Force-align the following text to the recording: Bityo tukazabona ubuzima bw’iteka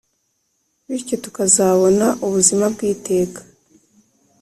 Bityo 0.87 1.15
tukazabona 1.23 2.05
ubuzima 2.25 2.65
bw’iteka 2.73 3.41